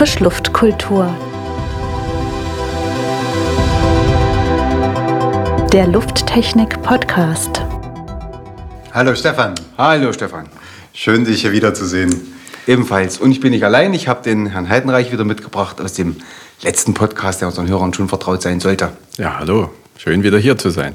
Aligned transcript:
Frischluftkultur. 0.00 1.14
Der 5.74 5.86
Lufttechnik 5.88 6.80
Podcast. 6.80 7.60
Hallo 8.94 9.14
Stefan. 9.14 9.56
Hallo 9.76 10.10
Stefan. 10.14 10.48
Schön, 10.94 11.26
dich 11.26 11.42
hier 11.42 11.52
wiederzusehen. 11.52 12.18
Ebenfalls. 12.66 13.18
Und 13.18 13.30
ich 13.30 13.40
bin 13.40 13.50
nicht 13.50 13.62
allein. 13.62 13.92
Ich 13.92 14.08
habe 14.08 14.22
den 14.22 14.46
Herrn 14.46 14.70
Heidenreich 14.70 15.12
wieder 15.12 15.24
mitgebracht 15.24 15.82
aus 15.82 15.92
dem 15.92 16.16
letzten 16.62 16.94
Podcast, 16.94 17.42
der 17.42 17.48
unseren 17.48 17.68
Hörern 17.68 17.92
schon 17.92 18.08
vertraut 18.08 18.40
sein 18.40 18.58
sollte. 18.58 18.92
Ja, 19.18 19.38
hallo. 19.38 19.68
Schön 19.98 20.22
wieder 20.22 20.38
hier 20.38 20.56
zu 20.56 20.70
sein. 20.70 20.94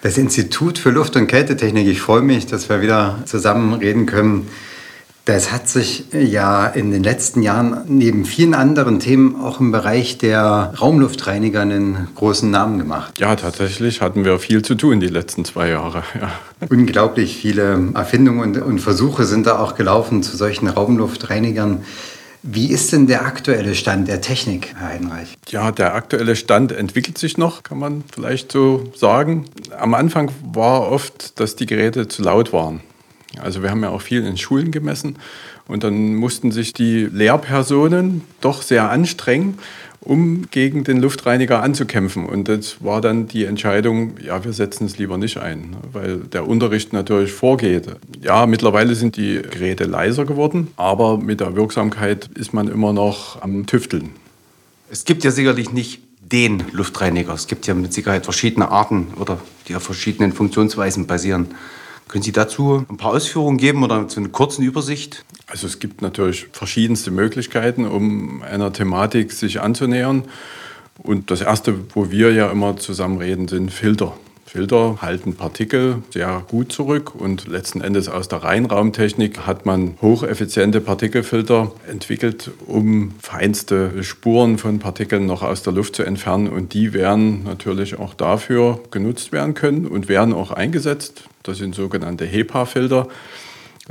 Das 0.00 0.16
Institut 0.16 0.78
für 0.78 0.88
Luft- 0.88 1.16
und 1.16 1.26
Kältetechnik, 1.26 1.86
ich 1.86 2.00
freue 2.00 2.22
mich, 2.22 2.46
dass 2.46 2.70
wir 2.70 2.80
wieder 2.80 3.18
zusammen 3.26 3.74
reden 3.74 4.06
können. 4.06 4.48
Das 5.24 5.50
hat 5.50 5.70
sich 5.70 6.04
ja 6.12 6.66
in 6.66 6.90
den 6.90 7.02
letzten 7.02 7.40
Jahren 7.40 7.80
neben 7.88 8.26
vielen 8.26 8.52
anderen 8.52 9.00
Themen 9.00 9.40
auch 9.40 9.58
im 9.58 9.72
Bereich 9.72 10.18
der 10.18 10.74
Raumluftreiniger 10.78 11.62
einen 11.62 12.08
großen 12.14 12.50
Namen 12.50 12.78
gemacht. 12.78 13.18
Ja, 13.18 13.34
tatsächlich 13.34 14.02
hatten 14.02 14.26
wir 14.26 14.38
viel 14.38 14.60
zu 14.60 14.74
tun 14.74 15.00
die 15.00 15.08
letzten 15.08 15.44
zwei 15.44 15.68
Jahre. 15.68 16.02
Ja. 16.20 16.30
Unglaublich 16.70 17.36
viele 17.36 17.92
Erfindungen 17.94 18.40
und, 18.40 18.62
und 18.62 18.78
Versuche 18.78 19.24
sind 19.24 19.46
da 19.46 19.58
auch 19.58 19.74
gelaufen 19.74 20.22
zu 20.22 20.36
solchen 20.36 20.68
Raumluftreinigern. 20.68 21.84
Wie 22.42 22.70
ist 22.70 22.92
denn 22.92 23.06
der 23.06 23.26
aktuelle 23.26 23.74
Stand 23.74 24.06
der 24.06 24.20
Technik, 24.20 24.74
Herr 24.76 24.88
Heinreich? 24.88 25.34
Ja, 25.48 25.72
der 25.72 25.94
aktuelle 25.94 26.36
Stand 26.36 26.72
entwickelt 26.72 27.18
sich 27.18 27.36
noch, 27.36 27.62
kann 27.62 27.78
man 27.78 28.04
vielleicht 28.14 28.52
so 28.52 28.84
sagen. 28.94 29.46
Am 29.76 29.94
Anfang 29.94 30.30
war 30.52 30.90
oft, 30.92 31.40
dass 31.40 31.56
die 31.56 31.66
Geräte 31.66 32.06
zu 32.06 32.22
laut 32.22 32.52
waren. 32.52 32.80
Also 33.40 33.62
wir 33.62 33.70
haben 33.70 33.82
ja 33.82 33.90
auch 33.90 34.02
viel 34.02 34.24
in 34.24 34.36
Schulen 34.36 34.70
gemessen 34.70 35.16
und 35.66 35.84
dann 35.84 36.14
mussten 36.14 36.52
sich 36.52 36.72
die 36.72 37.08
Lehrpersonen 37.10 38.22
doch 38.40 38.62
sehr 38.62 38.90
anstrengen, 38.90 39.58
um 40.00 40.50
gegen 40.50 40.84
den 40.84 41.00
Luftreiniger 41.00 41.62
anzukämpfen. 41.62 42.26
Und 42.26 42.48
das 42.48 42.84
war 42.84 43.00
dann 43.00 43.26
die 43.26 43.44
Entscheidung, 43.44 44.14
ja, 44.22 44.44
wir 44.44 44.52
setzen 44.52 44.86
es 44.86 44.98
lieber 44.98 45.16
nicht 45.16 45.38
ein, 45.38 45.76
weil 45.92 46.18
der 46.18 46.46
Unterricht 46.46 46.92
natürlich 46.92 47.32
vorgeht. 47.32 47.86
Ja, 48.20 48.46
mittlerweile 48.46 48.94
sind 48.94 49.16
die 49.16 49.40
Geräte 49.40 49.84
leiser 49.84 50.26
geworden, 50.26 50.68
aber 50.76 51.18
mit 51.18 51.40
der 51.40 51.56
Wirksamkeit 51.56 52.28
ist 52.34 52.52
man 52.52 52.68
immer 52.68 52.92
noch 52.92 53.40
am 53.42 53.66
Tüfteln. 53.66 54.10
Es 54.90 55.04
gibt 55.04 55.24
ja 55.24 55.30
sicherlich 55.30 55.72
nicht 55.72 56.00
den 56.20 56.64
Luftreiniger. 56.72 57.32
Es 57.32 57.46
gibt 57.46 57.66
ja 57.66 57.74
mit 57.74 57.92
Sicherheit 57.92 58.24
verschiedene 58.24 58.70
Arten 58.70 59.08
oder 59.18 59.38
die 59.68 59.76
auf 59.76 59.82
verschiedenen 59.82 60.32
Funktionsweisen 60.32 61.06
basieren. 61.06 61.48
Können 62.08 62.22
Sie 62.22 62.32
dazu 62.32 62.84
ein 62.88 62.96
paar 62.96 63.12
Ausführungen 63.12 63.58
geben 63.58 63.82
oder 63.82 64.06
zu 64.08 64.20
einer 64.20 64.28
kurzen 64.28 64.62
Übersicht? 64.62 65.24
Also 65.46 65.66
es 65.66 65.78
gibt 65.78 66.02
natürlich 66.02 66.46
verschiedenste 66.52 67.10
Möglichkeiten, 67.10 67.86
um 67.86 68.42
einer 68.42 68.72
Thematik 68.72 69.32
sich 69.32 69.60
anzunähern. 69.60 70.24
Und 70.98 71.30
das 71.30 71.40
Erste, 71.40 71.74
wo 71.94 72.10
wir 72.10 72.32
ja 72.32 72.50
immer 72.50 72.76
zusammen 72.76 73.18
reden, 73.18 73.48
sind 73.48 73.72
Filter. 73.72 74.14
Filter 74.54 74.98
halten 75.02 75.34
Partikel 75.34 76.04
sehr 76.10 76.44
gut 76.48 76.70
zurück 76.70 77.12
und 77.16 77.48
letzten 77.48 77.80
Endes 77.80 78.08
aus 78.08 78.28
der 78.28 78.44
Reinraumtechnik 78.44 79.48
hat 79.48 79.66
man 79.66 79.96
hocheffiziente 80.00 80.80
Partikelfilter 80.80 81.72
entwickelt, 81.90 82.52
um 82.68 83.14
feinste 83.20 84.04
Spuren 84.04 84.58
von 84.58 84.78
Partikeln 84.78 85.26
noch 85.26 85.42
aus 85.42 85.64
der 85.64 85.72
Luft 85.72 85.96
zu 85.96 86.04
entfernen 86.04 86.46
und 86.46 86.72
die 86.72 86.92
werden 86.92 87.42
natürlich 87.42 87.98
auch 87.98 88.14
dafür 88.14 88.78
genutzt 88.92 89.32
werden 89.32 89.54
können 89.54 89.88
und 89.88 90.08
werden 90.08 90.32
auch 90.32 90.52
eingesetzt. 90.52 91.24
Das 91.44 91.58
sind 91.58 91.74
sogenannte 91.74 92.24
HEPA-Filter, 92.24 93.06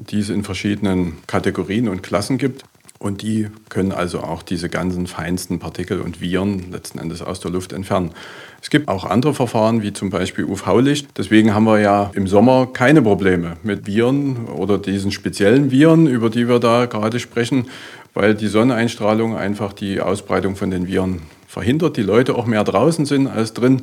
die 0.09 0.19
es 0.19 0.29
in 0.29 0.43
verschiedenen 0.43 1.17
Kategorien 1.27 1.87
und 1.87 2.01
Klassen 2.01 2.39
gibt. 2.39 2.63
Und 2.97 3.21
die 3.21 3.47
können 3.69 3.91
also 3.91 4.21
auch 4.21 4.41
diese 4.41 4.69
ganzen 4.69 5.05
feinsten 5.05 5.59
Partikel 5.59 6.01
und 6.01 6.19
Viren 6.19 6.71
letzten 6.71 6.97
Endes 6.97 7.21
aus 7.21 7.39
der 7.41 7.51
Luft 7.51 7.71
entfernen. 7.71 8.11
Es 8.59 8.71
gibt 8.71 8.87
auch 8.87 9.05
andere 9.05 9.35
Verfahren, 9.35 9.83
wie 9.83 9.93
zum 9.93 10.09
Beispiel 10.09 10.45
UV-Licht. 10.45 11.09
Deswegen 11.15 11.53
haben 11.53 11.65
wir 11.65 11.79
ja 11.79 12.09
im 12.15 12.27
Sommer 12.27 12.69
keine 12.73 13.03
Probleme 13.03 13.57
mit 13.61 13.85
Viren 13.85 14.47
oder 14.47 14.79
diesen 14.79 15.11
speziellen 15.11 15.69
Viren, 15.69 16.07
über 16.07 16.31
die 16.31 16.47
wir 16.47 16.59
da 16.59 16.87
gerade 16.87 17.19
sprechen, 17.19 17.67
weil 18.15 18.33
die 18.33 18.47
Sonneneinstrahlung 18.47 19.37
einfach 19.37 19.73
die 19.73 20.01
Ausbreitung 20.01 20.55
von 20.55 20.71
den 20.71 20.87
Viren 20.87 21.21
verhindert, 21.53 21.97
die 21.97 22.01
Leute 22.01 22.33
auch 22.35 22.47
mehr 22.47 22.63
draußen 22.63 23.05
sind 23.05 23.27
als 23.27 23.53
drin 23.53 23.81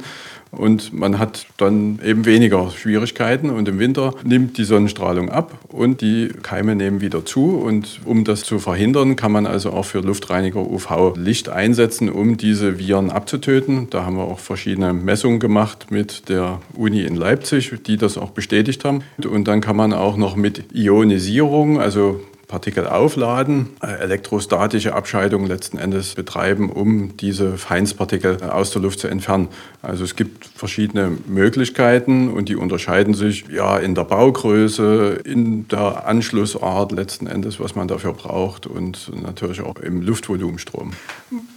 und 0.51 0.93
man 0.93 1.21
hat 1.21 1.47
dann 1.59 2.01
eben 2.05 2.27
weniger 2.27 2.71
Schwierigkeiten 2.71 3.51
und 3.51 3.69
im 3.69 3.79
Winter 3.79 4.15
nimmt 4.25 4.59
die 4.59 4.65
Sonnenstrahlung 4.65 5.31
ab 5.31 5.57
und 5.69 6.01
die 6.01 6.31
Keime 6.43 6.75
nehmen 6.75 7.01
wieder 7.01 7.25
zu 7.25 7.57
und 7.59 8.01
um 8.05 8.25
das 8.25 8.43
zu 8.43 8.59
verhindern, 8.59 9.15
kann 9.15 9.31
man 9.31 9.47
also 9.47 9.71
auch 9.71 9.85
für 9.85 10.01
Luftreiniger 10.01 10.61
UV-Licht 10.61 11.49
einsetzen, 11.49 12.11
um 12.11 12.37
diese 12.37 12.81
Viren 12.81 13.11
abzutöten. 13.11 13.89
Da 13.91 14.05
haben 14.05 14.17
wir 14.17 14.25
auch 14.25 14.41
verschiedene 14.41 14.93
Messungen 14.93 15.39
gemacht 15.39 15.93
mit 15.93 16.29
der 16.29 16.61
Uni 16.75 17.03
in 17.03 17.15
Leipzig, 17.15 17.73
die 17.87 17.97
das 17.97 18.19
auch 18.19 18.31
bestätigt 18.31 18.85
haben. 18.85 19.05
Und 19.25 19.47
dann 19.47 19.61
kann 19.61 19.77
man 19.77 19.93
auch 19.93 20.17
noch 20.17 20.35
mit 20.35 20.75
Ionisierung, 20.75 21.81
also 21.81 22.21
Partikel 22.51 22.89
aufladen, 22.89 23.69
äh, 23.81 23.87
elektrostatische 23.87 24.93
Abscheidung 24.93 25.47
letzten 25.47 25.79
Endes 25.79 26.17
betreiben, 26.17 26.69
um 26.69 27.17
diese 27.17 27.57
Feinstpartikel 27.57 28.39
äh, 28.43 28.47
aus 28.47 28.73
der 28.73 28.83
Luft 28.83 28.99
zu 28.99 29.07
entfernen. 29.07 29.49
Also 29.83 30.03
es 30.03 30.17
gibt 30.17 30.47
verschiedene 30.57 31.17
Möglichkeiten 31.29 32.29
und 32.29 32.49
die 32.49 32.57
unterscheiden 32.57 33.15
sich 33.15 33.45
ja 33.49 33.79
in 33.79 33.95
der 33.95 34.03
Baugröße, 34.03 35.21
in 35.25 35.69
der 35.69 36.07
Anschlussart 36.07 36.91
letzten 36.91 37.29
Endes, 37.29 37.61
was 37.61 37.77
man 37.77 37.87
dafür 37.87 38.15
braucht 38.15 38.67
und 38.67 39.13
natürlich 39.23 39.61
auch 39.61 39.77
im 39.77 40.03
Luftvolumenstrom. 40.03 40.93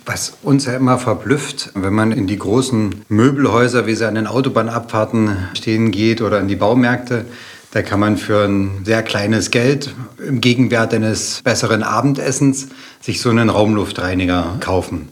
Was 0.05 0.37
uns 0.43 0.67
ja 0.67 0.75
immer 0.75 0.99
verblüfft, 0.99 1.71
wenn 1.73 1.93
man 1.93 2.11
in 2.11 2.27
die 2.27 2.37
großen 2.37 3.03
Möbelhäuser, 3.09 3.87
wie 3.87 3.95
sie 3.95 4.07
an 4.07 4.13
den 4.13 4.27
Autobahnabfahrten 4.27 5.49
stehen 5.55 5.89
geht 5.89 6.21
oder 6.21 6.39
in 6.39 6.47
die 6.47 6.55
Baumärkte, 6.55 7.25
da 7.73 7.81
kann 7.81 7.99
man 7.99 8.17
für 8.17 8.45
ein 8.45 8.85
sehr 8.85 9.01
kleines 9.01 9.49
Geld 9.49 9.95
im 10.25 10.41
Gegenwert 10.41 10.93
eines 10.93 11.41
besseren 11.43 11.81
Abendessens 11.81 12.67
sich 13.01 13.19
so 13.19 13.31
einen 13.31 13.49
Raumluftreiniger 13.49 14.57
kaufen. 14.59 15.09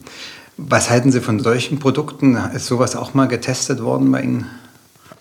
Was 0.58 0.92
halten 0.92 1.12
Sie 1.12 1.22
von 1.22 1.40
solchen 1.40 1.80
Produkten? 1.80 2.38
Ist 2.54 2.68
sowas 2.68 2.96
auch 2.96 3.16
mal 3.16 3.28
getestet 3.28 3.82
worden 3.82 4.12
bei 4.12 4.22
Ihnen? 4.22 4.46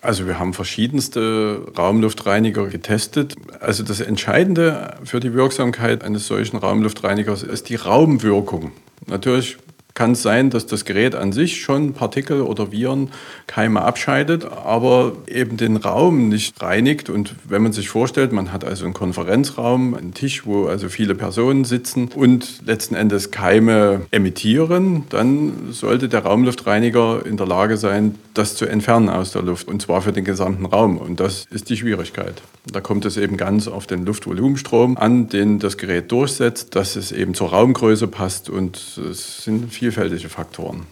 Also 0.03 0.27
wir 0.27 0.39
haben 0.39 0.53
verschiedenste 0.53 1.63
Raumluftreiniger 1.79 2.67
getestet. 2.67 3.37
Also 3.59 3.85
das 3.85 4.01
Entscheidende 4.01 4.99
für 5.05 5.21
die 5.21 5.33
Wirksamkeit 5.33 6.05
eines 6.05 6.27
solchen 6.27 6.59
Raumluftreinigers 6.59 7.43
ist 7.43 7.71
die 7.71 7.77
Raumwirkung. 7.77 8.73
Natürlich 9.07 9.57
kann 10.01 10.13
es 10.13 10.23
sein, 10.23 10.49
dass 10.49 10.65
das 10.65 10.87
Gerät 10.87 11.15
an 11.15 11.31
sich 11.31 11.61
schon 11.61 11.93
Partikel 11.93 12.41
oder 12.41 12.73
Viren, 12.73 13.11
Keime 13.47 13.83
abscheidet, 13.83 14.47
aber 14.47 15.13
eben 15.27 15.59
den 15.59 15.77
Raum 15.77 16.31
nicht 16.31 16.55
reinigt. 16.63 17.11
Und 17.11 17.35
wenn 17.47 17.61
man 17.61 17.75
sich 17.75 17.91
vorstellt, 17.91 18.33
man 18.33 18.51
hat 18.51 18.65
also 18.65 18.87
einen 18.87 18.95
Konferenzraum, 18.95 19.93
einen 19.93 20.15
Tisch, 20.15 20.47
wo 20.47 20.69
also 20.69 20.89
viele 20.89 21.15
Personen 21.15 21.67
sitzen 21.67 22.09
und 22.15 22.63
letzten 22.65 22.95
Endes 22.95 23.31
Keime 23.31 24.07
emittieren, 24.11 25.05
dann 25.11 25.69
sollte 25.71 26.09
der 26.09 26.21
Raumluftreiniger 26.21 27.27
in 27.27 27.37
der 27.37 27.47
Lage 27.47 27.77
sein, 27.77 28.15
das 28.33 28.57
zu 28.57 28.65
entfernen 28.65 29.11
aus 29.11 29.33
der 29.33 29.43
Luft. 29.43 29.69
Und 29.69 29.83
zwar 29.83 30.01
für 30.01 30.13
den 30.13 30.25
gesamten 30.25 30.65
Raum. 30.65 30.97
Und 30.97 31.21
das 31.21 31.45
ist 31.51 31.69
die 31.69 31.77
Schwierigkeit. 31.77 32.41
Da 32.73 32.81
kommt 32.81 33.05
es 33.05 33.17
eben 33.17 33.37
ganz 33.37 33.69
auf 33.69 33.87
den 33.87 34.05
Luftvolumenstrom 34.07 34.97
an, 34.97 35.29
den 35.29 35.59
das 35.59 35.77
Gerät 35.77 36.11
durchsetzt, 36.13 36.75
dass 36.75 36.97
es 36.97 37.11
eben 37.11 37.35
zur 37.35 37.51
Raumgröße 37.51 38.07
passt 38.07 38.49
und 38.51 38.77
es 39.11 39.45
sind 39.45 39.73
vielfältige 39.91 40.29
Faktoren. 40.29 40.87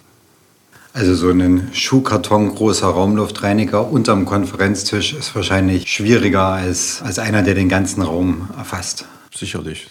Also 0.93 1.15
so 1.15 1.31
ein 1.31 1.69
Schuhkarton 1.73 2.55
großer 2.55 2.89
Raumluftreiniger 2.89 3.89
unterm 3.89 4.25
Konferenztisch 4.25 5.13
ist 5.13 5.35
wahrscheinlich 5.37 5.87
schwieriger 5.87 6.47
als, 6.47 7.01
als 7.03 7.21
einer, 7.21 7.43
der 7.43 7.55
den 7.55 7.69
ganzen 7.69 8.03
Raum 8.03 8.49
erfasst. 8.57 9.05
Sicherlich. 9.33 9.89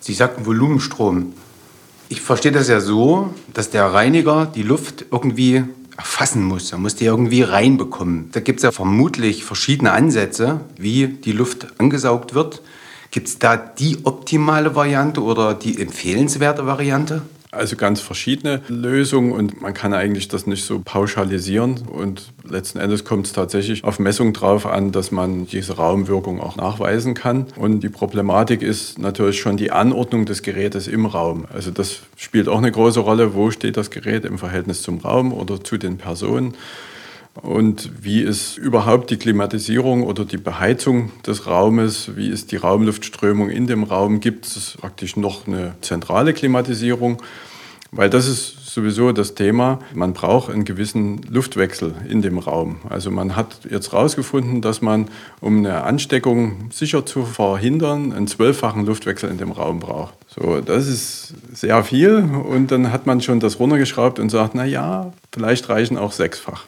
Sie 0.00 0.14
sagten 0.14 0.46
Volumenstrom. 0.46 1.34
Ich 2.08 2.22
verstehe 2.22 2.52
das 2.52 2.68
ja 2.68 2.80
so, 2.80 3.34
dass 3.52 3.68
der 3.68 3.84
Reiniger 3.92 4.46
die 4.46 4.62
Luft 4.62 5.04
irgendwie 5.10 5.64
erfassen 5.98 6.42
muss. 6.42 6.72
Er 6.72 6.78
muss 6.78 6.94
die 6.94 7.04
irgendwie 7.04 7.42
reinbekommen. 7.42 8.30
Da 8.32 8.40
gibt 8.40 8.60
es 8.60 8.62
ja 8.62 8.72
vermutlich 8.72 9.44
verschiedene 9.44 9.92
Ansätze, 9.92 10.60
wie 10.78 11.08
die 11.08 11.32
Luft 11.32 11.66
angesaugt 11.78 12.34
wird. 12.34 12.62
Gibt 13.10 13.28
es 13.28 13.38
da 13.38 13.56
die 13.58 13.98
optimale 14.04 14.74
Variante 14.74 15.22
oder 15.22 15.52
die 15.52 15.78
empfehlenswerte 15.78 16.64
Variante? 16.64 17.22
Also 17.52 17.74
ganz 17.74 18.00
verschiedene 18.00 18.62
Lösungen 18.68 19.32
und 19.32 19.60
man 19.60 19.74
kann 19.74 19.92
eigentlich 19.92 20.28
das 20.28 20.46
nicht 20.46 20.64
so 20.64 20.80
pauschalisieren. 20.84 21.82
Und 21.88 22.32
letzten 22.48 22.78
Endes 22.78 23.04
kommt 23.04 23.26
es 23.26 23.32
tatsächlich 23.32 23.82
auf 23.82 23.98
Messung 23.98 24.32
drauf 24.32 24.66
an, 24.66 24.92
dass 24.92 25.10
man 25.10 25.46
diese 25.46 25.76
Raumwirkung 25.76 26.40
auch 26.40 26.54
nachweisen 26.54 27.14
kann. 27.14 27.46
Und 27.56 27.80
die 27.80 27.88
Problematik 27.88 28.62
ist 28.62 29.00
natürlich 29.00 29.40
schon 29.40 29.56
die 29.56 29.72
Anordnung 29.72 30.26
des 30.26 30.42
Gerätes 30.42 30.86
im 30.86 31.06
Raum. 31.06 31.46
Also 31.52 31.72
das 31.72 32.02
spielt 32.16 32.48
auch 32.48 32.58
eine 32.58 32.70
große 32.70 33.00
Rolle. 33.00 33.34
Wo 33.34 33.50
steht 33.50 33.76
das 33.76 33.90
Gerät 33.90 34.24
im 34.24 34.38
Verhältnis 34.38 34.82
zum 34.82 34.98
Raum 34.98 35.32
oder 35.32 35.64
zu 35.64 35.76
den 35.76 35.98
Personen? 35.98 36.54
Und 37.34 37.90
wie 38.02 38.22
ist 38.22 38.58
überhaupt 38.58 39.10
die 39.10 39.16
Klimatisierung 39.16 40.02
oder 40.02 40.24
die 40.24 40.36
Beheizung 40.36 41.12
des 41.26 41.46
Raumes, 41.46 42.16
wie 42.16 42.28
ist 42.28 42.52
die 42.52 42.56
Raumluftströmung 42.56 43.50
in 43.50 43.66
dem 43.66 43.84
Raum, 43.84 44.20
gibt 44.20 44.46
es 44.46 44.76
praktisch 44.80 45.16
noch 45.16 45.46
eine 45.46 45.74
zentrale 45.80 46.34
Klimatisierung, 46.34 47.22
weil 47.92 48.10
das 48.10 48.26
ist 48.26 48.66
sowieso 48.66 49.12
das 49.12 49.34
Thema, 49.34 49.80
man 49.94 50.12
braucht 50.12 50.50
einen 50.50 50.64
gewissen 50.64 51.22
Luftwechsel 51.28 51.94
in 52.08 52.22
dem 52.22 52.38
Raum. 52.38 52.76
Also 52.88 53.10
man 53.10 53.34
hat 53.34 53.60
jetzt 53.68 53.92
herausgefunden, 53.92 54.60
dass 54.60 54.80
man, 54.80 55.08
um 55.40 55.58
eine 55.58 55.82
Ansteckung 55.82 56.70
sicher 56.72 57.04
zu 57.04 57.24
verhindern, 57.24 58.12
einen 58.12 58.28
zwölffachen 58.28 58.86
Luftwechsel 58.86 59.30
in 59.30 59.38
dem 59.38 59.50
Raum 59.50 59.80
braucht. 59.80 60.14
So, 60.28 60.60
das 60.60 60.86
ist 60.86 61.34
sehr 61.52 61.82
viel 61.82 62.16
und 62.48 62.70
dann 62.70 62.92
hat 62.92 63.06
man 63.06 63.20
schon 63.20 63.40
das 63.40 63.58
runtergeschraubt 63.58 64.18
und 64.18 64.30
sagt, 64.30 64.54
na 64.54 64.64
ja, 64.64 65.12
vielleicht 65.32 65.68
reichen 65.68 65.96
auch 65.96 66.12
sechsfach. 66.12 66.66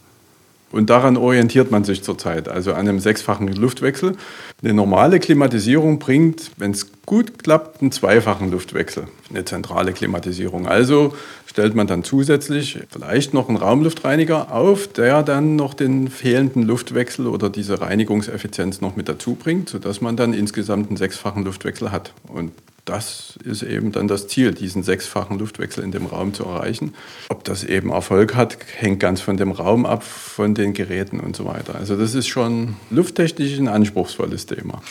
Und 0.73 0.89
daran 0.89 1.17
orientiert 1.17 1.71
man 1.71 1.85
sich 1.85 2.03
zurzeit, 2.03 2.49
also 2.49 2.73
an 2.73 2.81
einem 2.81 2.99
sechsfachen 2.99 3.49
Luftwechsel. 3.49 4.17
Eine 4.63 4.73
normale 4.73 5.21
Klimatisierung 5.21 5.99
bringt, 5.99 6.51
wenn 6.57 6.71
es 6.71 6.91
gut 7.05 7.43
klappt, 7.43 7.83
einen 7.83 7.93
zweifachen 7.93 8.51
Luftwechsel, 8.51 9.05
eine 9.31 9.45
zentrale 9.45 9.93
Klimatisierung. 9.93 10.67
Also 10.67 11.15
stellt 11.47 11.75
man 11.75 11.87
dann 11.87 12.05
zusätzlich 12.05 12.79
vielleicht 12.91 13.35
noch 13.35 13.49
einen 13.49 13.59
Raumluftreiniger 13.59 14.51
auf, 14.53 14.89
der 14.89 15.23
dann 15.23 15.57
noch 15.57 15.75
den 15.75 16.09
fehlenden 16.09 16.63
Luftwechsel 16.63 17.27
oder 17.27 17.51
diese 17.51 17.81
Reinigungseffizienz 17.81 18.81
noch 18.81 18.97
mit 18.97 19.09
dazu 19.09 19.35
bringt, 19.35 19.69
sodass 19.69 20.01
man 20.01 20.17
dann 20.17 20.33
insgesamt 20.33 20.89
einen 20.89 20.97
sechsfachen 20.97 21.45
Luftwechsel 21.45 21.93
hat. 21.93 22.15
Und 22.29 22.53
das 22.85 23.39
ist 23.45 23.63
eben 23.63 23.93
dann 23.93 24.09
das 24.09 24.27
Ziel, 24.27 24.53
diesen 24.53 24.83
sechsfachen 24.83 25.39
Luftwechsel 25.39 25.85
in 25.85 25.93
dem 25.93 26.07
Raum 26.07 26.35
zu 26.35 26.45
erreichen. 26.45 26.95
Ob 27.29 27.45
das 27.45 27.63
eben 27.63 27.91
Erfolg 27.91 28.35
hat, 28.35 28.59
hängt 28.77 28.99
ganz 28.99 29.21
von 29.21 29.37
dem 29.37 29.53
Raum 29.53 29.87
ab, 29.87 30.03
von 30.03 30.55
den 30.55 30.75
Geräten 30.75 31.21
und 31.21 31.37
so 31.37 31.45
weiter. 31.45 31.77
Also 31.77 31.97
das 31.97 32.15
ist 32.15 32.27
schon 32.27 32.77
lufttechnisch 32.91 33.57
ein 33.59 33.69
anspruchsvolles 33.69 34.47
Thema. 34.47 34.83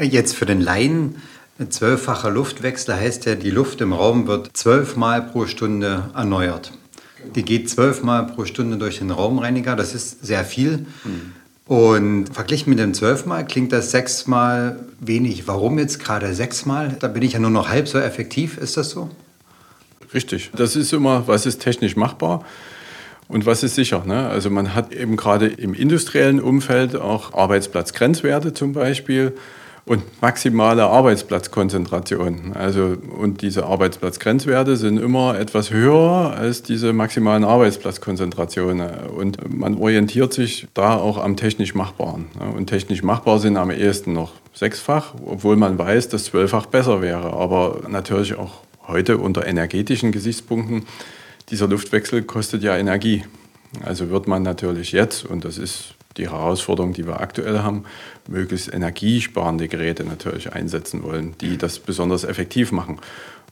Jetzt 0.00 0.34
für 0.34 0.46
den 0.46 0.60
Laien, 0.60 1.16
ein 1.60 1.70
zwölffacher 1.70 2.30
Luftwechsel 2.30 2.96
heißt 2.96 3.26
ja, 3.26 3.36
die 3.36 3.50
Luft 3.50 3.80
im 3.80 3.92
Raum 3.92 4.26
wird 4.26 4.56
zwölfmal 4.56 5.22
pro 5.22 5.46
Stunde 5.46 6.10
erneuert. 6.14 6.72
Die 7.36 7.44
geht 7.44 7.70
zwölfmal 7.70 8.26
pro 8.26 8.46
Stunde 8.46 8.78
durch 8.78 8.98
den 8.98 9.12
Raumreiniger, 9.12 9.76
das 9.76 9.94
ist 9.94 10.26
sehr 10.26 10.44
viel. 10.44 10.86
Mhm. 11.04 11.34
Und 11.72 12.26
verglichen 12.26 12.68
mit 12.68 12.78
dem 12.80 12.92
zwölfmal 12.92 13.46
klingt 13.46 13.72
das 13.72 13.92
sechsmal 13.92 14.76
wenig. 15.00 15.48
Warum 15.48 15.78
jetzt 15.78 16.00
gerade 16.00 16.34
sechsmal? 16.34 16.96
Da 17.00 17.08
bin 17.08 17.22
ich 17.22 17.32
ja 17.32 17.38
nur 17.38 17.48
noch 17.48 17.70
halb 17.70 17.88
so 17.88 17.98
effektiv. 17.98 18.58
Ist 18.58 18.76
das 18.76 18.90
so? 18.90 19.08
Richtig. 20.12 20.50
Das 20.54 20.76
ist 20.76 20.92
immer, 20.92 21.26
was 21.28 21.46
ist 21.46 21.62
technisch 21.62 21.96
machbar 21.96 22.44
und 23.26 23.46
was 23.46 23.62
ist 23.62 23.74
sicher. 23.74 24.02
Ne? 24.04 24.28
Also 24.28 24.50
man 24.50 24.74
hat 24.74 24.92
eben 24.92 25.16
gerade 25.16 25.46
im 25.46 25.72
industriellen 25.72 26.40
Umfeld 26.40 26.94
auch 26.94 27.32
Arbeitsplatzgrenzwerte 27.32 28.52
zum 28.52 28.74
Beispiel 28.74 29.32
und 29.84 30.02
maximale 30.22 30.84
Arbeitsplatzkonzentration. 30.84 32.52
Also, 32.54 32.96
und 33.18 33.42
diese 33.42 33.66
Arbeitsplatzgrenzwerte 33.66 34.76
sind 34.76 34.98
immer 34.98 35.38
etwas 35.38 35.70
höher 35.70 36.34
als 36.36 36.62
diese 36.62 36.92
maximalen 36.92 37.44
Arbeitsplatzkonzentrationen. 37.44 38.88
Und 39.16 39.52
man 39.52 39.76
orientiert 39.76 40.32
sich 40.32 40.68
da 40.74 40.96
auch 40.96 41.18
am 41.18 41.36
technisch 41.36 41.74
Machbaren. 41.74 42.26
Und 42.56 42.66
technisch 42.68 43.02
machbar 43.02 43.40
sind 43.40 43.56
am 43.56 43.70
ehesten 43.70 44.12
noch 44.12 44.32
sechsfach, 44.54 45.14
obwohl 45.24 45.56
man 45.56 45.78
weiß, 45.78 46.08
dass 46.10 46.24
zwölffach 46.24 46.66
besser 46.66 47.02
wäre. 47.02 47.32
Aber 47.32 47.80
natürlich 47.88 48.36
auch 48.36 48.60
heute 48.86 49.18
unter 49.18 49.46
energetischen 49.46 50.12
Gesichtspunkten, 50.12 50.84
dieser 51.50 51.66
Luftwechsel 51.66 52.22
kostet 52.22 52.62
ja 52.62 52.76
Energie. 52.76 53.24
Also 53.84 54.10
wird 54.10 54.28
man 54.28 54.42
natürlich 54.42 54.92
jetzt, 54.92 55.24
und 55.24 55.44
das 55.44 55.58
ist 55.58 55.94
die 56.16 56.28
Herausforderung, 56.30 56.92
die 56.92 57.06
wir 57.06 57.20
aktuell 57.20 57.60
haben, 57.60 57.84
möglichst 58.28 58.72
energiesparende 58.72 59.68
Geräte 59.68 60.04
natürlich 60.04 60.52
einsetzen 60.52 61.02
wollen, 61.02 61.34
die 61.40 61.56
das 61.56 61.78
besonders 61.78 62.24
effektiv 62.24 62.72
machen. 62.72 62.98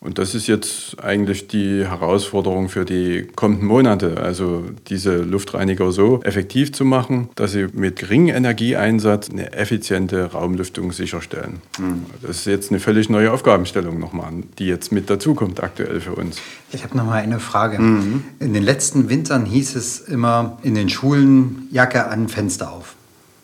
Und 0.03 0.17
das 0.17 0.35
ist 0.35 0.47
jetzt 0.47 0.97
eigentlich 1.03 1.47
die 1.49 1.85
Herausforderung 1.85 2.71
für 2.71 2.87
die 2.87 3.29
kommenden 3.37 3.67
Monate, 3.67 4.17
also 4.17 4.65
diese 4.89 5.19
Luftreiniger 5.19 5.93
so 5.93 6.23
effektiv 6.23 6.73
zu 6.73 6.87
machen, 6.87 7.29
dass 7.35 7.53
sie 7.53 7.67
mit 7.75 7.97
geringem 7.97 8.35
Energieeinsatz 8.35 9.29
eine 9.29 9.53
effiziente 9.53 10.33
Raumlüftung 10.33 10.93
sicherstellen. 10.93 11.61
Mhm. 11.79 12.07
Das 12.23 12.39
ist 12.39 12.47
jetzt 12.47 12.71
eine 12.71 12.81
völlig 12.81 13.11
neue 13.11 13.31
Aufgabenstellung 13.31 13.99
nochmal, 13.99 14.33
die 14.59 14.67
jetzt 14.67 14.91
mit 14.91 15.11
dazukommt 15.11 15.63
aktuell 15.63 16.01
für 16.01 16.15
uns. 16.15 16.39
Ich 16.73 16.83
habe 16.83 16.97
noch 16.97 17.05
mal 17.05 17.21
eine 17.23 17.39
Frage. 17.39 17.79
Mhm. 17.79 18.25
In 18.39 18.55
den 18.55 18.63
letzten 18.63 19.11
Wintern 19.11 19.45
hieß 19.45 19.77
es 19.77 20.01
immer 20.01 20.59
in 20.63 20.75
den 20.75 20.89
Schulen 20.89 21.69
Jacke 21.73 22.07
an, 22.07 22.29
Fenster 22.29 22.73
auf. 22.73 22.95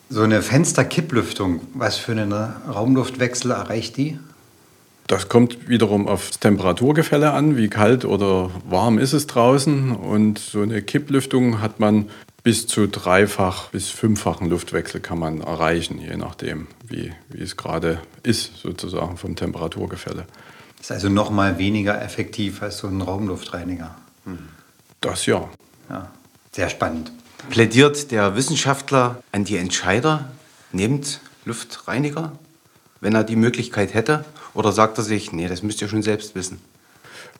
So 0.09 0.23
eine 0.23 0.41
Fensterkipplüftung, 0.41 1.61
was 1.75 1.99
für 1.99 2.13
einen 2.13 2.33
Raumluftwechsel 2.33 3.51
erreicht 3.51 3.99
die? 3.99 4.19
Das 5.07 5.29
kommt 5.29 5.69
wiederum 5.69 6.09
aufs 6.09 6.41
Temperaturgefälle 6.41 7.33
an, 7.33 7.57
wie 7.57 7.69
kalt 7.69 8.05
oder 8.05 8.51
warm 8.69 8.99
ist 8.99 9.13
es 9.13 9.27
draußen. 9.27 9.93
Und 9.93 10.39
so 10.39 10.63
eine 10.63 10.83
Kipplüftung 10.83 11.61
hat 11.61 11.79
man 11.79 12.11
bis 12.43 12.67
zu 12.67 12.87
dreifach 12.87 13.71
bis 13.71 13.89
fünffachen 13.89 14.49
Luftwechsel 14.49 15.01
kann 15.01 15.19
man 15.19 15.41
erreichen, 15.41 15.99
je 15.99 16.17
nachdem, 16.17 16.69
wie, 16.87 17.13
wie 17.29 17.43
es 17.43 17.57
gerade 17.57 18.01
ist, 18.23 18.57
sozusagen 18.59 19.17
vom 19.17 19.37
Temperaturgefälle. 19.37 20.27
Das 20.79 20.87
ist 20.87 20.93
also 20.93 21.09
noch 21.09 21.31
mal 21.31 21.59
weniger 21.59 22.01
effektiv 22.03 22.63
als 22.63 22.79
so 22.79 22.87
ein 22.87 23.01
Raumluftreiniger. 23.01 23.97
Das 25.01 25.27
ja. 25.27 25.49
ja. 25.89 26.11
Sehr 26.53 26.69
spannend. 26.71 27.13
Plädiert 27.51 28.11
der 28.11 28.35
Wissenschaftler 28.35 29.23
an 29.33 29.45
die 29.45 29.57
Entscheider, 29.57 30.31
nehmt 30.73 31.21
Luftreiniger, 31.45 32.33
wenn 33.01 33.15
er 33.15 33.25
die 33.25 33.37
Möglichkeit 33.37 33.95
hätte? 33.95 34.25
Oder 34.55 34.73
sagt 34.73 34.99
er 34.99 35.05
sich, 35.05 35.33
nee, 35.33 35.49
das 35.49 35.63
müsst 35.63 35.83
ihr 35.83 35.89
schon 35.89 36.03
selbst 36.03 36.35
wissen? 36.35 36.61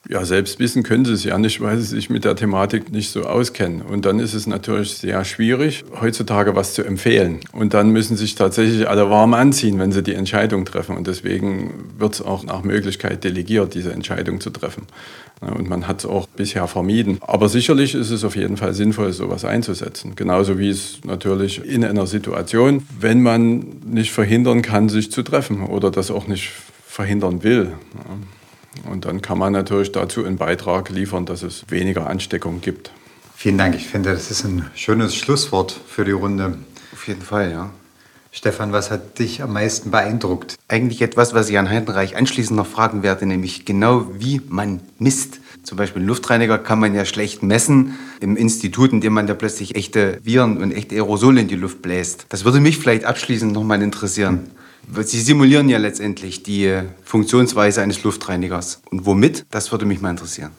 Ja, 0.09 0.25
selbst 0.25 0.61
wissen 0.61 0.85
können 0.85 1.05
sie 1.05 1.15
es 1.15 1.25
ja 1.25 1.37
nicht, 1.37 1.61
weil 1.61 1.79
sie 1.79 1.87
sich 1.87 2.11
mit 2.11 2.25
der 2.25 2.37
Thematik 2.37 2.93
nicht 2.93 3.11
so 3.11 3.25
auskennen. 3.25 3.83
Und 3.83 4.07
dann 4.07 4.21
ist 4.21 4.35
es 4.35 4.47
natürlich 4.47 4.95
sehr 4.95 5.25
schwierig, 5.25 5.85
heutzutage 6.01 6.55
was 6.55 6.75
zu 6.75 6.85
empfehlen. 6.85 7.41
Und 7.53 7.75
dann 7.75 7.91
müssen 7.91 8.17
sich 8.17 8.37
tatsächlich 8.37 8.89
alle 8.89 9.11
warm 9.11 9.35
anziehen, 9.35 9.81
wenn 9.81 9.91
sie 9.91 10.05
die 10.05 10.15
Entscheidung 10.15 10.65
treffen. 10.65 10.97
Und 10.97 11.09
deswegen 11.09 11.73
wird 11.99 12.15
es 12.15 12.23
auch 12.23 12.45
nach 12.45 12.63
Möglichkeit 12.63 13.25
delegiert, 13.25 13.75
diese 13.75 13.93
Entscheidung 13.93 14.41
zu 14.41 14.51
treffen. 14.51 14.87
Und 15.41 15.69
man 15.69 15.89
hat 15.89 16.01
es 16.01 16.07
auch 16.07 16.29
bisher 16.29 16.69
vermieden. 16.69 17.19
Aber 17.21 17.49
sicherlich 17.49 17.97
ist 17.97 18.11
es 18.11 18.23
auf 18.23 18.37
jeden 18.37 18.57
Fall 18.57 18.75
sinnvoll, 18.75 19.13
sowas 19.13 19.45
einzusetzen. 19.45 20.15
Genauso 20.15 20.57
wie 20.61 20.69
es 20.69 21.01
natürlich 21.05 21.65
in 21.65 21.85
einer 21.85 22.07
Situation, 22.07 22.87
wenn 23.01 23.23
man 23.23 23.81
nicht 23.85 24.13
verhindern 24.13 24.63
kann, 24.63 24.89
sich 24.89 25.11
zu 25.11 25.23
treffen 25.25 25.65
oder 25.65 25.91
das 25.91 26.13
auch 26.13 26.29
nicht 26.29 26.53
verhindern 26.87 27.43
will. 27.43 27.73
Und 28.85 29.05
dann 29.05 29.23
kann 29.23 29.39
man 29.39 29.53
natürlich 29.53 29.93
dazu 29.93 30.25
einen 30.25 30.37
Beitrag 30.37 30.91
liefern, 30.91 31.27
dass 31.27 31.43
es 31.43 31.65
weniger 31.69 32.07
Ansteckung 32.07 32.61
gibt. 32.61 32.91
Vielen 33.35 33.59
Dank. 33.59 33.75
Ich 33.75 33.87
finde, 33.87 34.13
das 34.13 34.31
ist 34.31 34.45
ein 34.45 34.71
schönes 34.75 35.15
Schlusswort 35.15 35.79
für 35.87 36.05
die 36.05 36.13
Runde. 36.13 36.59
Auf 36.93 37.07
jeden 37.07 37.23
Fall, 37.23 37.51
ja. 37.51 37.71
Stefan, 38.33 38.71
was 38.71 38.91
hat 38.91 39.19
dich 39.19 39.43
am 39.43 39.55
meisten 39.55 39.91
beeindruckt? 39.91 40.57
Eigentlich 40.69 41.01
etwas, 41.01 41.33
was 41.33 41.49
ich 41.49 41.59
an 41.59 41.71
Heidenreich 41.71 42.17
anschließend 42.17 42.55
noch 42.55 42.67
fragen 42.67 43.03
werde, 43.03 43.25
nämlich 43.25 43.65
genau 43.65 44.09
wie 44.19 44.43
man 44.47 44.81
misst. 44.99 45.41
Zum 45.63 45.79
Beispiel 45.79 46.03
Luftreiniger 46.03 46.59
kann 46.59 46.79
man 46.79 46.95
ja 46.95 47.07
schlecht 47.07 47.43
messen 47.43 47.97
im 48.21 48.37
Institut, 48.37 48.93
indem 48.93 49.15
man 49.15 49.27
da 49.27 49.33
plötzlich 49.33 49.75
echte 49.75 50.21
Viren 50.23 50.59
und 50.59 50.73
echte 50.73 50.97
Aerosole 50.97 51.41
in 51.41 51.49
die 51.49 51.57
Luft 51.57 51.81
bläst. 51.81 52.27
Das 52.29 52.45
würde 52.45 52.61
mich 52.61 52.79
vielleicht 52.79 53.07
abschließend 53.07 53.53
noch 53.55 53.65
mal 53.65 53.81
interessieren. 53.81 54.51
Sie 55.03 55.21
simulieren 55.21 55.69
ja 55.69 55.79
letztendlich 55.79 56.43
die 56.43 56.81
Funktionsweise 57.05 57.83
eines 57.83 58.03
Luftreinigers. 58.03 58.81
Und 58.91 59.05
womit? 59.07 59.45
Das 59.51 59.73
würde 59.73 59.85
mich 59.85 60.01
mal 60.01 60.11
interessieren. 60.11 60.53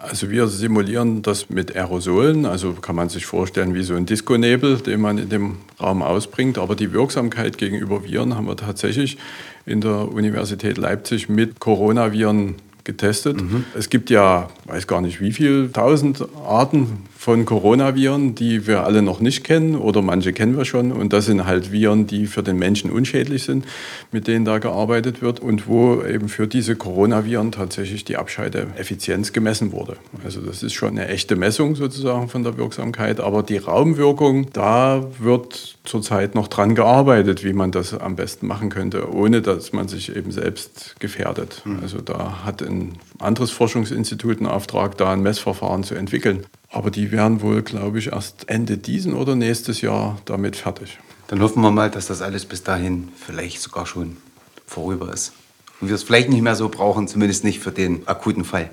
Also 0.00 0.30
wir 0.30 0.46
simulieren 0.46 1.22
das 1.22 1.50
mit 1.50 1.74
Aerosolen, 1.74 2.46
also 2.46 2.72
kann 2.74 2.94
man 2.94 3.08
sich 3.08 3.26
vorstellen 3.26 3.74
wie 3.74 3.82
so 3.82 3.94
ein 3.94 4.06
Diskonebel, 4.06 4.78
den 4.78 5.00
man 5.00 5.18
in 5.18 5.28
dem 5.28 5.56
Raum 5.80 6.02
ausbringt. 6.02 6.56
Aber 6.56 6.76
die 6.76 6.92
Wirksamkeit 6.92 7.58
gegenüber 7.58 8.04
Viren 8.04 8.36
haben 8.36 8.46
wir 8.46 8.56
tatsächlich 8.56 9.18
in 9.66 9.80
der 9.80 10.12
Universität 10.12 10.78
Leipzig 10.78 11.28
mit 11.28 11.58
Coronaviren 11.58 12.54
getestet. 12.84 13.42
Mhm. 13.42 13.64
Es 13.76 13.90
gibt 13.90 14.08
ja, 14.08 14.48
weiß 14.64 14.86
gar 14.86 15.00
nicht 15.00 15.20
wie 15.20 15.32
viele, 15.32 15.70
tausend 15.72 16.24
Arten 16.46 17.04
von 17.18 17.44
Coronaviren, 17.44 18.36
die 18.36 18.68
wir 18.68 18.84
alle 18.84 19.02
noch 19.02 19.18
nicht 19.18 19.42
kennen 19.42 19.74
oder 19.74 20.02
manche 20.02 20.32
kennen 20.32 20.56
wir 20.56 20.64
schon. 20.64 20.92
Und 20.92 21.12
das 21.12 21.26
sind 21.26 21.46
halt 21.46 21.72
Viren, 21.72 22.06
die 22.06 22.28
für 22.28 22.44
den 22.44 22.56
Menschen 22.58 22.92
unschädlich 22.92 23.42
sind, 23.42 23.64
mit 24.12 24.28
denen 24.28 24.44
da 24.44 24.58
gearbeitet 24.58 25.20
wird 25.20 25.40
und 25.40 25.66
wo 25.66 26.00
eben 26.04 26.28
für 26.28 26.46
diese 26.46 26.76
Coronaviren 26.76 27.50
tatsächlich 27.50 28.04
die 28.04 28.16
Abscheideeffizienz 28.16 29.32
gemessen 29.32 29.72
wurde. 29.72 29.96
Also 30.24 30.40
das 30.40 30.62
ist 30.62 30.74
schon 30.74 30.90
eine 30.90 31.08
echte 31.08 31.34
Messung 31.34 31.74
sozusagen 31.74 32.28
von 32.28 32.44
der 32.44 32.56
Wirksamkeit. 32.56 33.18
Aber 33.18 33.42
die 33.42 33.56
Raumwirkung, 33.56 34.52
da 34.52 35.04
wird 35.18 35.76
zurzeit 35.84 36.36
noch 36.36 36.46
dran 36.46 36.76
gearbeitet, 36.76 37.42
wie 37.42 37.52
man 37.52 37.72
das 37.72 37.94
am 37.94 38.14
besten 38.14 38.46
machen 38.46 38.70
könnte, 38.70 39.12
ohne 39.12 39.42
dass 39.42 39.72
man 39.72 39.88
sich 39.88 40.14
eben 40.14 40.30
selbst 40.30 40.94
gefährdet. 41.00 41.62
Mhm. 41.64 41.80
Also 41.82 42.00
da 42.00 42.44
hat 42.44 42.62
ein 42.62 42.92
anderes 43.18 43.50
Forschungsinstitut 43.50 44.38
einen 44.38 44.46
Auftrag, 44.46 44.96
da 44.98 45.12
ein 45.12 45.22
Messverfahren 45.22 45.82
zu 45.82 45.96
entwickeln. 45.96 46.46
Aber 46.70 46.90
die 46.90 47.10
werden 47.12 47.40
wohl, 47.40 47.62
glaube 47.62 47.98
ich, 47.98 48.12
erst 48.12 48.48
Ende 48.48 48.76
diesen 48.76 49.14
oder 49.14 49.34
nächstes 49.34 49.80
Jahr 49.80 50.18
damit 50.26 50.56
fertig. 50.56 50.98
Dann 51.28 51.40
hoffen 51.40 51.62
wir 51.62 51.70
mal, 51.70 51.90
dass 51.90 52.06
das 52.06 52.22
alles 52.22 52.44
bis 52.44 52.62
dahin 52.62 53.08
vielleicht 53.16 53.60
sogar 53.60 53.86
schon 53.86 54.16
vorüber 54.66 55.12
ist. 55.12 55.32
Und 55.80 55.88
wir 55.88 55.94
es 55.94 56.02
vielleicht 56.02 56.28
nicht 56.28 56.42
mehr 56.42 56.56
so 56.56 56.68
brauchen, 56.68 57.08
zumindest 57.08 57.44
nicht 57.44 57.60
für 57.60 57.70
den 57.70 58.06
akuten 58.06 58.44
Fall. 58.44 58.70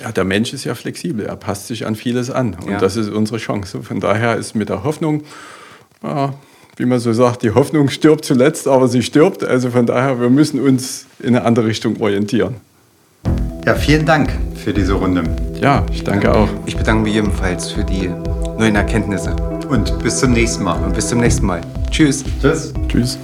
Ja, 0.00 0.12
der 0.12 0.24
Mensch 0.24 0.52
ist 0.52 0.64
ja 0.64 0.74
flexibel, 0.74 1.26
er 1.26 1.36
passt 1.36 1.66
sich 1.66 1.84
an 1.86 1.96
vieles 1.96 2.30
an. 2.30 2.54
Und 2.54 2.70
Ja. 2.70 2.78
das 2.78 2.96
ist 2.96 3.10
unsere 3.10 3.38
Chance. 3.38 3.82
Von 3.82 4.00
daher 4.00 4.36
ist 4.36 4.54
mit 4.54 4.68
der 4.68 4.84
Hoffnung, 4.84 5.24
ja, 6.02 6.34
wie 6.76 6.86
man 6.86 7.00
so 7.00 7.12
sagt, 7.12 7.42
die 7.42 7.50
Hoffnung 7.50 7.88
stirbt 7.90 8.24
zuletzt, 8.24 8.68
aber 8.68 8.86
sie 8.86 9.02
stirbt. 9.02 9.42
Also 9.42 9.70
von 9.70 9.84
daher, 9.86 10.20
wir 10.20 10.30
müssen 10.30 10.60
uns 10.60 11.06
in 11.18 11.34
eine 11.34 11.44
andere 11.44 11.66
Richtung 11.66 12.00
orientieren. 12.00 12.56
Ja, 13.66 13.74
vielen 13.74 14.06
Dank 14.06 14.30
für 14.68 14.74
diese 14.74 14.92
Runde. 14.92 15.22
Ja, 15.62 15.82
ich 15.90 16.04
danke 16.04 16.30
auch. 16.30 16.48
Ich 16.66 16.76
bedanke 16.76 17.04
mich 17.04 17.14
ebenfalls 17.14 17.70
für 17.72 17.84
die 17.84 18.10
neuen 18.58 18.76
Erkenntnisse. 18.76 19.34
Und 19.70 19.98
bis 20.02 20.18
zum 20.18 20.32
nächsten 20.32 20.62
Mal. 20.62 20.84
Und 20.84 20.94
bis 20.94 21.08
zum 21.08 21.20
nächsten 21.20 21.46
Mal. 21.46 21.62
Tschüss. 21.90 22.22
Tschüss. 22.42 22.74
Tschüss. 22.86 23.18